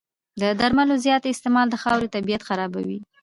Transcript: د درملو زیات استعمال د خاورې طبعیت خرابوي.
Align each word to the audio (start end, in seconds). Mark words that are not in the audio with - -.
د 0.41 0.43
درملو 0.59 0.95
زیات 1.05 1.23
استعمال 1.31 1.67
د 1.69 1.75
خاورې 1.83 2.11
طبعیت 2.15 2.41
خرابوي. 2.47 2.99